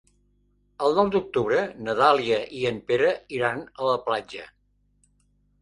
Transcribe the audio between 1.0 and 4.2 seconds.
d'octubre na Dàlia i en Pere iran a la